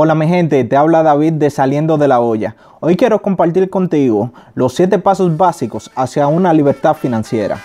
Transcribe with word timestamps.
Hola 0.00 0.14
mi 0.14 0.28
gente, 0.28 0.62
te 0.62 0.76
habla 0.76 1.02
David 1.02 1.32
de 1.32 1.50
Saliendo 1.50 1.98
de 1.98 2.06
la 2.06 2.20
Olla. 2.20 2.54
Hoy 2.78 2.94
quiero 2.94 3.20
compartir 3.20 3.68
contigo 3.68 4.30
los 4.54 4.72
7 4.74 5.00
pasos 5.00 5.36
básicos 5.36 5.90
hacia 5.96 6.28
una 6.28 6.52
libertad 6.52 6.94
financiera. 6.94 7.58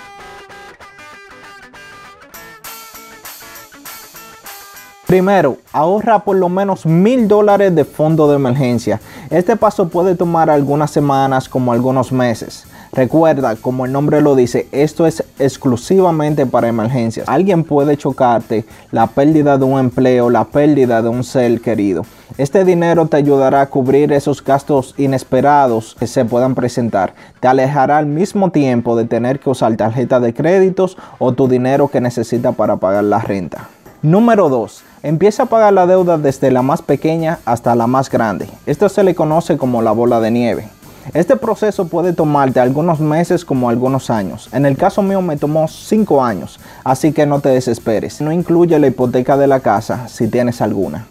Primero, 5.06 5.58
ahorra 5.72 6.24
por 6.24 6.36
lo 6.38 6.50
menos 6.50 6.88
mil 6.88 7.28
dólares 7.28 7.76
de 7.76 7.86
fondo 7.86 8.27
de 8.27 8.38
emergencia. 8.38 9.00
Este 9.29 9.55
paso 9.55 9.89
puede 9.89 10.15
tomar 10.15 10.50
algunas 10.50 10.89
semanas 10.89 11.47
como 11.47 11.71
algunos 11.71 12.11
meses. 12.11 12.65
Recuerda, 12.93 13.55
como 13.55 13.86
el 13.86 13.91
nombre 13.91 14.21
lo 14.21 14.36
dice, 14.36 14.68
esto 14.71 15.05
es 15.05 15.23
exclusivamente 15.38 16.47
para 16.47 16.68
emergencias. 16.68 17.27
Alguien 17.27 17.63
puede 17.63 17.95
chocarte, 17.95 18.65
la 18.91 19.05
pérdida 19.05 19.59
de 19.59 19.65
un 19.65 19.79
empleo, 19.79 20.31
la 20.31 20.45
pérdida 20.45 21.04
de 21.04 21.09
un 21.09 21.23
ser 21.23 21.61
querido. 21.61 22.04
Este 22.36 22.65
dinero 22.65 23.05
te 23.05 23.18
ayudará 23.18 23.61
a 23.61 23.70
cubrir 23.70 24.11
esos 24.11 24.43
gastos 24.43 24.96
inesperados 24.97 25.96
que 26.00 26.07
se 26.07 26.25
puedan 26.25 26.55
presentar. 26.55 27.14
Te 27.39 27.47
alejará 27.47 28.00
al 28.00 28.07
mismo 28.07 28.50
tiempo 28.50 28.96
de 28.96 29.05
tener 29.05 29.39
que 29.39 29.51
usar 29.51 29.75
tarjeta 29.78 30.19
de 30.19 30.33
créditos 30.33 30.97
o 31.19 31.33
tu 31.33 31.47
dinero 31.47 31.89
que 31.89 32.02
necesitas 32.02 32.55
para 32.55 32.77
pagar 32.77 33.03
la 33.03 33.19
renta. 33.19 33.69
Número 34.02 34.50
2. 34.50 34.83
Empieza 35.03 35.44
a 35.44 35.45
pagar 35.45 35.73
la 35.73 35.86
deuda 35.86 36.17
desde 36.17 36.50
la 36.50 36.64
más 36.64 36.81
pequeña 36.81 37.38
hasta 37.45 37.75
la 37.75 37.86
más 37.86 38.09
grande. 38.09 38.47
Esto 38.66 38.89
se 38.89 39.03
le 39.03 39.13
conoce 39.13 39.59
como 39.59 39.83
la 39.83 39.91
bola 39.91 40.19
de 40.19 40.31
nieve. 40.31 40.67
Este 41.13 41.36
proceso 41.36 41.88
puede 41.88 42.13
tomarte 42.13 42.59
algunos 42.59 43.00
meses 43.00 43.45
como 43.45 43.69
algunos 43.69 44.09
años. 44.09 44.50
En 44.53 44.66
el 44.66 44.75
caso 44.75 45.03
mío 45.03 45.22
me 45.22 45.38
tomó 45.38 45.67
5 45.67 46.23
años, 46.23 46.59
así 46.83 47.11
que 47.11 47.27
no 47.27 47.41
te 47.41 47.50
desesperes. 47.50 48.22
No 48.22 48.31
incluye 48.31 48.80
la 48.80 48.88
hipoteca 48.88 49.38
de 49.38 49.45
la 49.45 49.59
casa 49.59 50.08
si 50.08 50.27
tienes 50.27 50.61
alguna. 50.61 51.05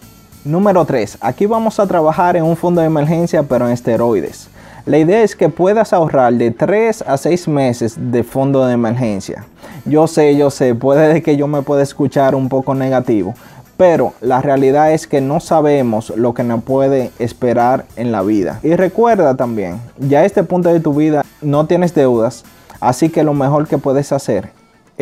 Número 0.45 0.84
3. 0.84 1.19
Aquí 1.20 1.46
vamos 1.46 1.78
a 1.78 1.87
trabajar 1.87 2.37
en 2.37 2.42
un 2.42 2.56
fondo 2.56 2.80
de 2.80 2.88
emergencia 2.88 3.45
pero 3.45 3.66
en 3.66 3.73
esteroides. 3.73 4.48
La 4.86 4.98
idea 4.98 5.22
es 5.22 5.36
que 5.36 5.48
puedas 5.48 5.92
ahorrar 5.92 6.33
de 6.33 6.50
3 6.50 7.05
a 7.06 7.16
6 7.16 7.47
meses 7.47 7.94
de 7.97 8.25
fondo 8.25 8.66
de 8.66 8.75
emergencia. 8.75 9.44
Yo 9.84 10.08
sé, 10.08 10.36
yo 10.36 10.50
sé, 10.50 10.75
puede 10.75 11.22
que 11.22 11.36
yo 11.36 11.47
me 11.47 11.62
pueda 11.62 11.84
escuchar 11.84 12.34
un 12.34 12.48
poco 12.48 12.75
negativo, 12.75 13.34
pero 13.77 14.14
la 14.20 14.42
realidad 14.42 14.92
es 14.92 15.06
que 15.06 15.20
no 15.20 15.39
sabemos 15.39 16.11
lo 16.16 16.34
que 16.34 16.42
nos 16.42 16.64
puede 16.64 17.12
esperar 17.20 17.84
en 17.94 18.11
la 18.11 18.22
vida. 18.22 18.59
Y 18.64 18.75
recuerda 18.75 19.36
también, 19.36 19.81
ya 20.00 20.20
a 20.20 20.25
este 20.25 20.42
punto 20.42 20.72
de 20.72 20.81
tu 20.81 20.92
vida 20.92 21.25
no 21.41 21.66
tienes 21.66 21.94
deudas, 21.94 22.44
así 22.81 23.11
que 23.11 23.22
lo 23.22 23.33
mejor 23.33 23.69
que 23.69 23.78
puedes 23.78 24.11
hacer 24.11 24.50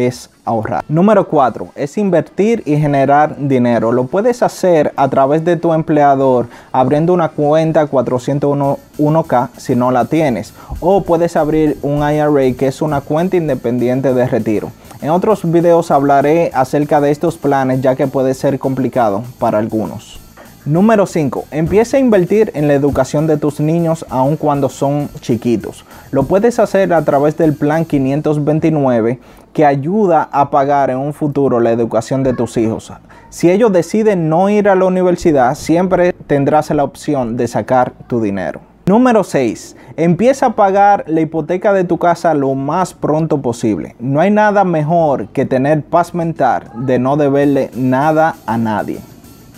es 0.07 0.31
ahorrar. 0.45 0.85
Número 0.89 1.29
4 1.29 1.69
es 1.75 1.99
invertir 1.99 2.63
y 2.67 2.77
generar 2.77 3.37
dinero. 3.39 3.93
Lo 3.93 4.05
puedes 4.05 4.43
hacer 4.43 4.93
a 4.97 5.09
través 5.09 5.45
de 5.45 5.57
tu 5.57 5.73
empleador 5.73 6.49
abriendo 6.73 7.13
una 7.13 7.29
cuenta 7.29 7.87
401k 7.87 9.49
si 9.57 9.77
no 9.77 9.91
la 9.91 10.05
tienes. 10.05 10.53
O 10.81 11.03
puedes 11.03 11.37
abrir 11.37 11.79
un 11.83 11.99
IRA 11.99 12.57
que 12.57 12.67
es 12.67 12.83
una 12.83 13.01
cuenta 13.01 13.37
independiente 13.37 14.15
de 14.15 14.27
retiro. 14.27 14.73
En 15.03 15.11
otros 15.11 15.51
videos 15.51 15.91
hablaré 15.91 16.51
acerca 16.53 17.01
de 17.01 17.11
estos 17.11 17.39
planes 17.39 17.81
ya 17.81 17.97
que 17.97 18.07
puede 18.07 18.35
ser 18.35 18.59
complicado 18.59 19.23
para 19.39 19.59
algunos. 19.59 20.21
Número 20.67 21.07
5. 21.07 21.47
Empieza 21.53 21.97
a 21.97 22.01
invertir 22.01 22.51
en 22.55 22.69
la 22.69 22.75
educación 22.75 23.27
de 23.27 23.39
tus 23.39 23.61
niños 23.61 24.05
aun 24.11 24.37
cuando 24.37 24.69
son 24.69 25.09
chiquitos. 25.21 25.87
Lo 26.11 26.25
puedes 26.25 26.59
hacer 26.59 26.93
a 26.93 27.03
través 27.03 27.39
del 27.39 27.55
plan 27.55 27.87
529 27.87 29.19
que 29.55 29.65
ayuda 29.65 30.29
a 30.31 30.51
pagar 30.51 30.91
en 30.91 30.99
un 30.99 31.15
futuro 31.15 31.61
la 31.61 31.71
educación 31.71 32.23
de 32.23 32.35
tus 32.35 32.59
hijos. 32.59 32.93
Si 33.31 33.51
ellos 33.51 33.73
deciden 33.73 34.29
no 34.29 34.51
ir 34.51 34.69
a 34.69 34.75
la 34.75 34.85
universidad, 34.85 35.55
siempre 35.55 36.13
tendrás 36.27 36.69
la 36.71 36.85
opción 36.85 37.39
de 37.39 37.49
sacar 37.49 37.95
tu 38.07 38.21
dinero. 38.21 38.61
Número 38.85 39.25
6. 39.25 39.77
Empieza 39.97 40.47
a 40.47 40.57
pagar 40.57 41.05
la 41.07 41.23
hipoteca 41.23 41.73
de 41.73 41.85
tu 41.85 41.97
casa 41.97 42.35
lo 42.35 42.55
más 42.55 42.93
pronto 42.93 43.41
posible. 43.41 43.97
No 43.99 44.21
hay 44.21 44.31
nada 44.31 44.65
mejor 44.65 45.29
que 45.29 45.47
tener 45.47 45.83
paz 45.83 46.15
mental 46.15 46.65
de 46.75 46.99
no 46.99 47.17
deberle 47.17 47.71
nada 47.75 48.37
a 48.45 48.59
nadie. 48.59 49.01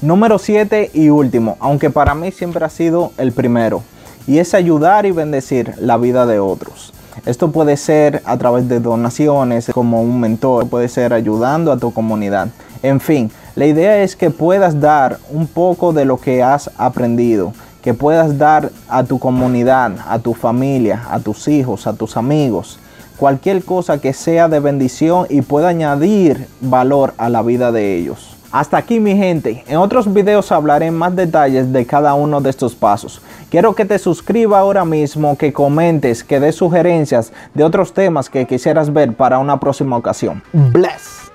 Número 0.02 0.40
7 0.40 0.90
y 0.94 1.10
último, 1.10 1.56
aunque 1.60 1.88
para 1.88 2.16
mí 2.16 2.32
siempre 2.32 2.64
ha 2.64 2.68
sido 2.68 3.12
el 3.18 3.30
primero, 3.30 3.84
y 4.26 4.38
es 4.38 4.52
ayudar 4.52 5.06
y 5.06 5.12
bendecir 5.12 5.74
la 5.78 5.96
vida 5.96 6.26
de 6.26 6.40
otros. 6.40 6.92
Esto 7.24 7.52
puede 7.52 7.76
ser 7.76 8.20
a 8.24 8.36
través 8.36 8.68
de 8.68 8.80
donaciones, 8.80 9.70
como 9.72 10.02
un 10.02 10.18
mentor, 10.18 10.68
puede 10.68 10.88
ser 10.88 11.12
ayudando 11.12 11.70
a 11.70 11.78
tu 11.78 11.92
comunidad. 11.92 12.48
En 12.82 12.98
fin, 12.98 13.30
la 13.54 13.66
idea 13.66 14.02
es 14.02 14.16
que 14.16 14.30
puedas 14.30 14.80
dar 14.80 15.20
un 15.30 15.46
poco 15.46 15.92
de 15.92 16.04
lo 16.04 16.16
que 16.16 16.42
has 16.42 16.68
aprendido 16.78 17.52
que 17.82 17.94
puedas 17.94 18.38
dar 18.38 18.70
a 18.88 19.02
tu 19.02 19.18
comunidad, 19.18 19.92
a 20.08 20.20
tu 20.20 20.34
familia, 20.34 21.02
a 21.10 21.18
tus 21.18 21.48
hijos, 21.48 21.88
a 21.88 21.92
tus 21.92 22.16
amigos, 22.16 22.78
cualquier 23.16 23.64
cosa 23.64 24.00
que 24.00 24.12
sea 24.12 24.48
de 24.48 24.60
bendición 24.60 25.26
y 25.28 25.42
pueda 25.42 25.68
añadir 25.68 26.46
valor 26.60 27.12
a 27.18 27.28
la 27.28 27.42
vida 27.42 27.72
de 27.72 27.96
ellos. 27.96 28.31
Hasta 28.52 28.76
aquí 28.76 29.00
mi 29.00 29.16
gente, 29.16 29.64
en 29.66 29.78
otros 29.78 30.12
videos 30.12 30.52
hablaré 30.52 30.90
más 30.90 31.16
detalles 31.16 31.72
de 31.72 31.86
cada 31.86 32.12
uno 32.12 32.38
de 32.42 32.50
estos 32.50 32.74
pasos. 32.74 33.22
Quiero 33.48 33.74
que 33.74 33.86
te 33.86 33.98
suscribas 33.98 34.60
ahora 34.60 34.84
mismo, 34.84 35.38
que 35.38 35.54
comentes, 35.54 36.22
que 36.22 36.38
des 36.38 36.54
sugerencias 36.54 37.32
de 37.54 37.64
otros 37.64 37.94
temas 37.94 38.28
que 38.28 38.46
quisieras 38.46 38.92
ver 38.92 39.14
para 39.14 39.38
una 39.38 39.58
próxima 39.58 39.96
ocasión. 39.96 40.42
Bless. 40.52 41.31